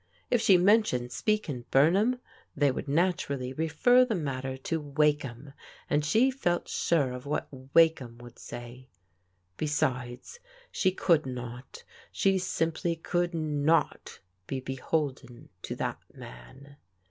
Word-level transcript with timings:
If 0.31 0.41
she 0.41 0.57
mentioned 0.57 1.11
Speke 1.11 1.47
and 1.47 1.69
Bumham, 1.69 2.19
they 2.55 2.71
would 2.71 2.87
naturally 2.87 3.53
refer 3.53 4.03
the 4.03 4.15
matter 4.15 4.57
to 4.57 4.79
Wakeham, 4.81 5.53
and 5.91 6.03
she 6.03 6.31
felt 6.31 6.67
sure 6.67 7.11
of 7.13 7.27
what 7.27 7.47
Wakeham 7.75 8.17
would 8.17 8.39
say. 8.39 8.89
Besides, 9.57 10.39
she 10.71 10.91
could 10.91 11.27
not, 11.27 11.83
she 12.11 12.39
simply 12.39 12.95
could 12.95 13.35
not 13.35 14.21
be 14.47 14.59
beholden 14.59 15.49
to 15.61 15.75
that 15.75 15.99
man. 16.11 16.77